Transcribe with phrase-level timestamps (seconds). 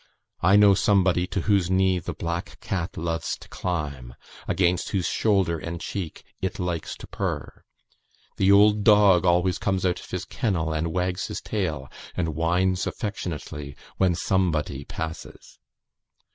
[0.41, 4.15] I know somebody to whose knee the black cat loves to climb,
[4.47, 7.63] against whose shoulder and cheek it likes to purr.
[8.37, 11.87] The old dog always comes out of his kennel and wags his tail,
[12.17, 15.59] and whines affectionately when somebody passes."